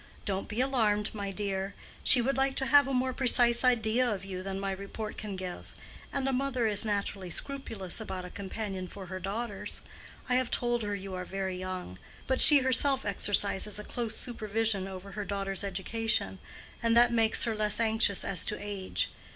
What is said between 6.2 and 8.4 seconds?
a mother is naturally scrupulous about a